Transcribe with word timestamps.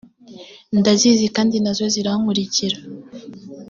ndazizi 0.79 1.25
kandi 1.35 1.55
na 1.63 1.71
zo 1.77 1.85
zirankurikira 1.93 2.77